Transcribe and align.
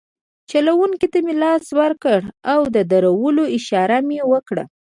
چلونکي 0.49 1.07
ته 1.13 1.19
مې 1.25 1.33
لاس 1.41 1.65
ورکړ 1.79 2.19
او 2.53 2.61
د 2.75 2.77
درولو 2.91 3.43
اشاره 3.57 3.97
مې 4.07 4.19
وکړه. 4.33 4.63